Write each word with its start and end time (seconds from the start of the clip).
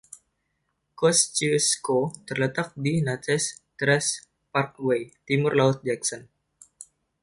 Kosciusko 0.99 1.99
terletak 2.31 2.73
di 2.83 2.93
Natchez 3.07 3.43
Trace 3.79 4.13
Parkway, 4.53 5.01
timur-laut 5.29 5.77
Jackson. 5.87 6.21